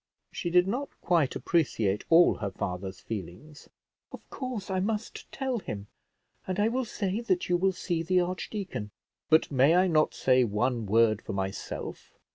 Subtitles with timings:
[0.31, 3.69] She did not quite appreciate all her father's feelings.
[4.11, 5.85] "Of course I must tell him,
[6.47, 8.89] and I will say that you will see the archdeacon."
[9.29, 12.13] "But may I not say one word for myself?"